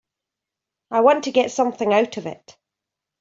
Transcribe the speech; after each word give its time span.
I 0.89 1.01
want 1.01 1.25
to 1.25 1.31
get 1.31 1.51
something 1.51 1.93
out 1.93 2.17
of 2.17 2.25
it. 2.25 2.57